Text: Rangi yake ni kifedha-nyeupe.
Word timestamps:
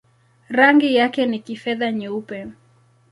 Rangi 0.49 0.95
yake 0.95 1.25
ni 1.25 1.39
kifedha-nyeupe. 1.39 2.47